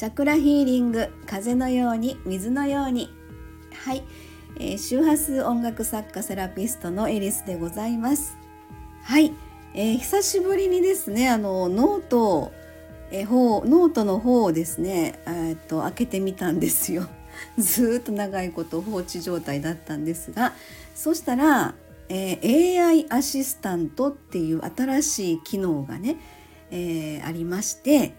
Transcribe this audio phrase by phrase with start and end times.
[0.00, 3.10] チャクラヒーリング風のように水のように。
[3.84, 4.02] はい、
[4.56, 8.34] えー、周波数音楽作家セラピストのエリスでございます。
[9.02, 9.34] はい、
[9.74, 12.50] えー、久しぶりにですねあのノート
[13.10, 17.06] え方ノートの方をですねえっと開けてみたんですよ。
[17.58, 20.54] ずっと長いこと放置状態だったんですが
[20.94, 21.74] そしたら、
[22.08, 26.16] えー、AI アシスタントっていう新しい機能がね、
[26.70, 28.14] えー、ありまして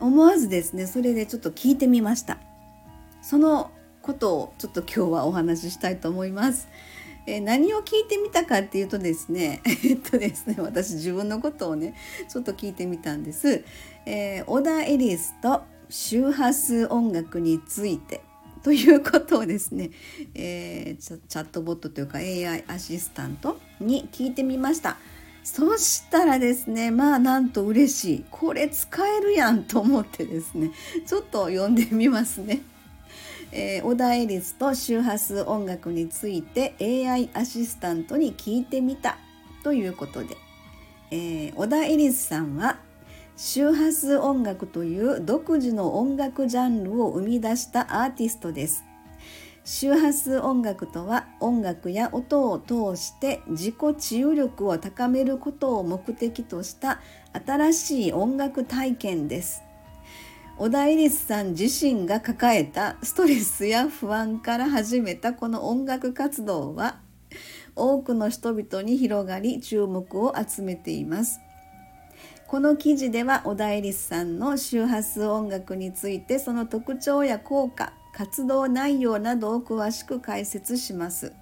[0.00, 2.38] 思わずですねそれでちょっと聞いてみました
[3.22, 3.70] その
[4.02, 6.68] ことをちょっと今日はお話ししたいと思います。
[7.26, 11.94] え何を聞いてみたかっていうとですね えっとですね私自分のことをね
[12.28, 13.64] ちょっと聞いてみたんです。
[14.06, 18.22] えー、小田エリスと周波数音楽について
[18.62, 19.90] ということをですね、
[20.34, 24.96] えー、チャットボットというか AI アシスタントに聞いてみました。
[25.46, 30.72] そしたらですねまあなんと嬉しいこれ使えるやんと思ってですね
[31.06, 32.62] ちょっと読んでみますね。
[33.52, 39.18] えー、小田エリスと周波数音楽について AI アシスタントに聞いてみた
[39.62, 40.36] ということで、
[41.12, 42.80] えー、小田エリスさんは
[43.36, 48.84] 周波数音楽という独自の音楽ジャンルを生み出したアーティストです。
[49.68, 57.00] 周波数音楽とは音楽や音を通して自己治癒力を高めることを目的とした
[57.44, 59.64] 新しい音楽体験です。
[60.56, 67.00] 小田エリスさん自身が抱えたストレスや不安から始めたこの音楽活動は
[67.74, 71.40] 多くの人々に広がり注目を集めています。
[72.46, 81.34] この記事では小田エリスさんの周波数音楽についてその特徴や効果活動内容などを詳しく解説します。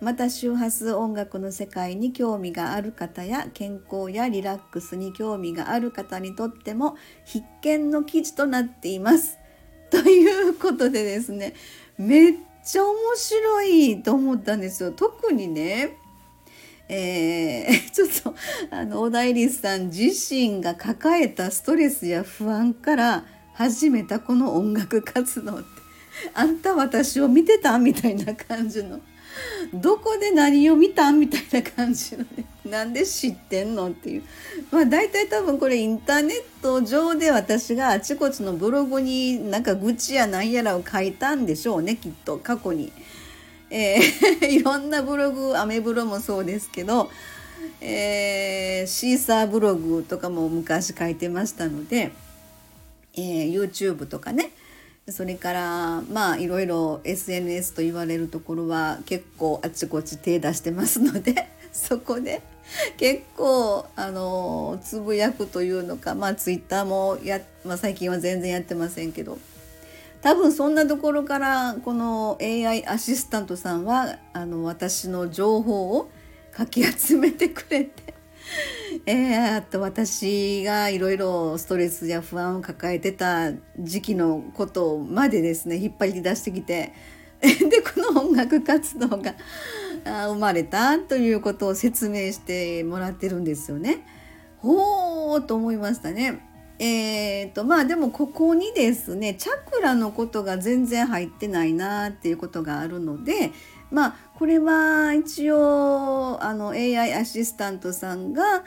[0.00, 9.36] また周波数音楽の世界に興味がある方や健康やリラックスに興味がある方にとっても必見の記事となっています。
[9.90, 11.52] ということでですね
[11.98, 14.92] めっちゃ面白いと思ったんですよ。
[14.92, 15.98] 特にね
[16.88, 18.34] えー、 ちょっと
[18.74, 25.87] あの小田エリスさん自身が抱えたストレスや不安から始めたこの音楽活動って。
[26.34, 29.00] あんた私を見てたみたいな感じの。
[29.72, 32.44] どこで何を見たみたいな感じのね。
[32.64, 34.22] なんで知ってんのっていう。
[34.70, 42.38] まあ大体多分これインターネット上で私があちこちのブログになんか愚痴やなんやらを書いたんでしょうねきっと。
[42.38, 42.92] 過去に。
[43.70, 47.10] えー、 いろんなブログアメブロもそうですけど、
[47.80, 52.12] えー、シーサーブログとかも昔書いてましたので、
[53.14, 54.50] えー、YouTube とかね。
[55.10, 62.42] それからまあいろいろ SNS と言われるところは結構あちこち手出してますので そこで
[62.98, 69.38] 結構あのつぶやくというのかまあ Twitter もや、まあ、最近は全然やってませんけど
[70.20, 76.10] 多分そんなところからこの AI アシスタントさんはあの私の情報を
[76.52, 78.14] かき集めてくれて
[79.06, 86.92] えー、あと私がいろいろストレスや不安を抱えてた時期のことまでですね引っ張り出してきて
[87.40, 87.48] で
[87.82, 89.34] この音楽活動が
[90.04, 94.04] 生まれたということを説明してもらってるんですよね。
[94.58, 96.40] ほーと思いましたね。
[96.80, 103.50] えーとまあでもここにですねチャクラのことが全然入ってないなっていうことがあるので
[103.90, 108.64] まあこれは一応あの AI アシスタントさんが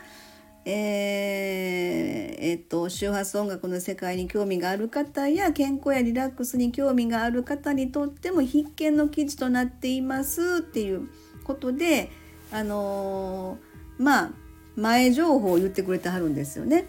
[0.66, 11.10] えー、えっと周波数音楽の世界に興味がある方や健康やリラックスに興味がある方にとっても必見の記事となっていますっていう
[11.44, 12.12] ことで
[12.52, 14.32] あのー、まあ
[14.76, 16.86] 前情報を言ってくれてはるんですよね。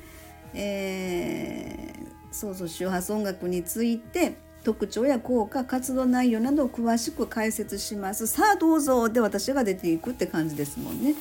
[0.54, 11.14] えー、そうそう周波数音楽について特徴や効果活動内容などを詳しく解説しますさあどうぞで私が出ていくって感じですもんね。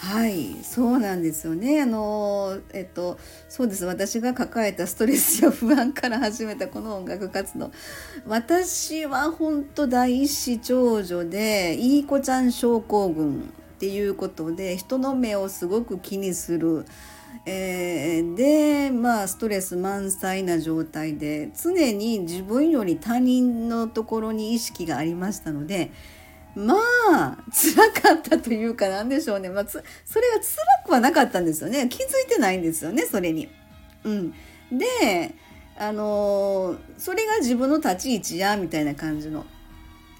[0.00, 1.82] はいそうなんですよね。
[1.82, 3.18] あのえっと
[3.48, 3.84] そうです。
[3.84, 7.72] 私が抱えたストレスや不安から始めたこの音楽活動。
[8.24, 16.86] 私は本当第一子長女でいい子ちゃん症候群っていうことで人の目をすごく気にする。
[17.44, 25.90] えー、でまあストレス満載な状態で常に自分より他人のところに意識がありましたので
[26.58, 31.88] まあ辛かったというかなんでしょうね、まあ、それが辛くはなかったんですよね。
[31.88, 33.48] 気づいてないんですよねそれに。
[34.04, 34.30] うん、
[34.72, 35.34] で
[35.78, 39.46] あのー、それが自分の立ち位置やみたいな感じの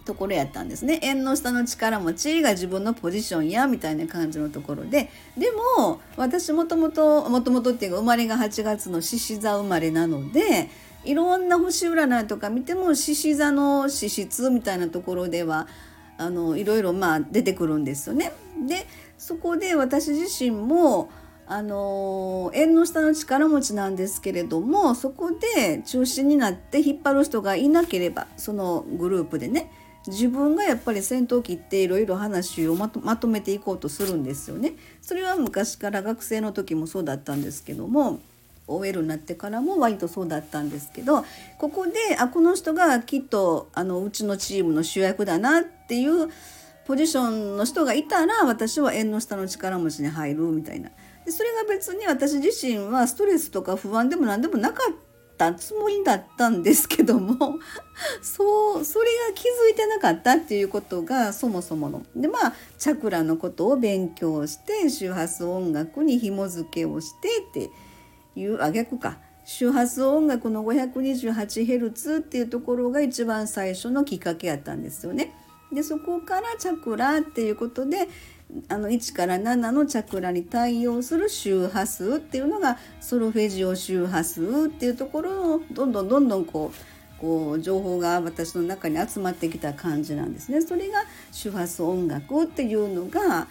[0.04, 1.00] ところやったんですね。
[1.02, 5.10] 縁の下の力持ちが自分のポジションやみたいな感じのところで。
[5.36, 10.70] でも私もともともともとっていうか生まれが8月の獅子座生まれなので
[11.04, 15.66] いろんな星占いとか見ても獅子座の資質みたいなところでは
[16.18, 18.32] あのいろいろまあ出てくるんですよね。
[18.66, 18.86] で
[19.16, 21.10] そこで私自身も
[21.46, 29.72] あの縁の下の力持ちなんですけれどもそこで中心になって引っ張る人がいなければそのグループでね
[30.06, 34.74] 自分がやっぱり先頭切っていろいろ話をまとまとめていこうとするんですよね。
[35.02, 38.20] それは昔から学生の時もそうだったんですけども
[38.68, 41.24] OL になってからも割とそうだったんですけど
[41.58, 46.28] ここであこの人がきっとあのうちのチームの主役だなっていう
[46.86, 50.90] ポジションの人がいたら私は縁の下の力持ちに入るみたいな。
[51.26, 54.94] でそれが別に私自身はストレスとか不安でも何でもなかっ
[55.36, 57.58] たつもりだったんですけども
[58.22, 62.02] そうそれが気づいてなかったっていうことがそもそもの。
[62.16, 67.70] でまあチャクラのことを勉強して周波数音楽に紐付けをしてって
[68.38, 75.32] いうあ逆か周波数音楽の 528Hz っていうところが一番最初のきっかけやったんですよね。
[75.72, 78.08] でそこからチャクラっていうことで
[78.68, 90.62] あの1から7のチャクラに対応する周波数っていうのがソルフェジオ周波数っていうところをどんどんどんどんこうこう情報が私の中に集まってきた感じなんですね。
[90.62, 93.48] それが周波数音楽っていうのが、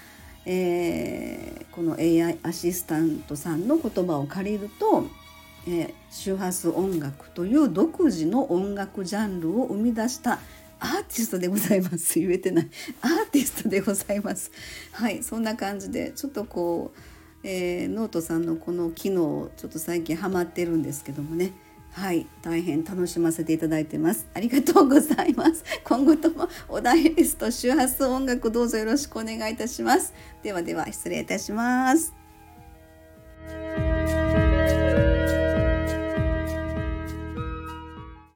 [0.50, 5.06] えー、この AI アシスタントさんの言葉を借りると、
[5.68, 10.40] えー、周波数音楽という独自の音楽ジャンルを生み出した
[10.80, 12.18] アーティストでございます。
[12.20, 12.70] 言えてない。
[13.02, 14.52] アーティストでございます。
[14.94, 17.00] はいそんな感じでちょっとこう、
[17.44, 21.52] えー、ノートさんのこの機能ちょっと最近ハマってるんですけどもね。
[21.92, 24.28] はい大変楽しませていただいてます。
[24.34, 25.66] ありがとうございます。
[25.98, 30.14] 今後ともお題リスと周波数音楽どうぞよろしくお願いいたします。
[30.44, 32.14] ではでは失礼いたします。